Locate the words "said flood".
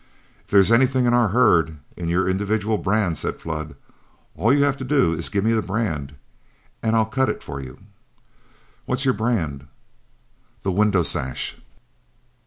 3.19-3.75